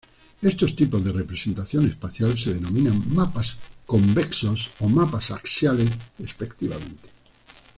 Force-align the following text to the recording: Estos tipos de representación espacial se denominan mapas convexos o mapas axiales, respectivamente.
Estos 0.41 0.75
tipos 0.75 1.05
de 1.05 1.11
representación 1.11 1.85
espacial 1.85 2.35
se 2.35 2.55
denominan 2.55 2.99
mapas 3.13 3.55
convexos 3.85 4.71
o 4.79 4.89
mapas 4.89 5.29
axiales, 5.29 5.91
respectivamente. 6.17 7.07